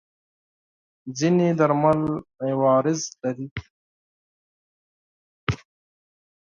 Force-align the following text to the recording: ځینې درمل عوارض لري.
ځینې 1.17 1.47
درمل 1.59 2.01
عوارض 2.49 3.01
لري. 3.21 3.47